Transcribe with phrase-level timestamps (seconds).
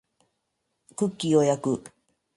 [0.95, 1.83] クッキーを焼く